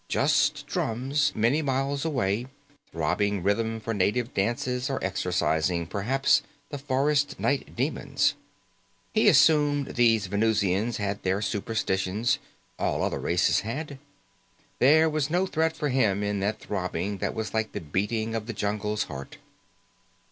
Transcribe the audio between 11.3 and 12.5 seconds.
superstitions,